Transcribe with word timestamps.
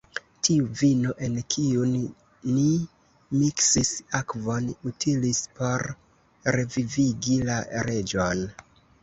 Tiu 0.45 0.69
vino, 0.77 1.11
en 1.25 1.33
kiun 1.55 1.91
ni 2.53 2.63
miksis 3.41 3.91
akvon, 4.21 4.71
utilis 4.93 5.43
por 5.61 5.87
revivigi 6.57 7.39
la 7.53 7.61
reĝon. 7.91 8.45